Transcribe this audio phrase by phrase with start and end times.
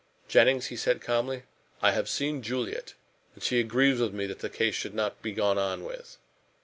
[0.27, 1.43] "Jennings," he said calmly,
[1.79, 2.95] "I have seen Juliet,
[3.35, 6.17] and she agrees with me that this case should not be gone on with."